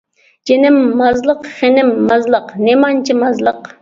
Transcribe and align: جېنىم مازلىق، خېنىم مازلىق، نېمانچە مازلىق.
جېنىم 0.51 0.77
مازلىق، 1.01 1.45
خېنىم 1.59 1.91
مازلىق، 2.07 2.51
نېمانچە 2.67 3.19
مازلىق. 3.23 3.63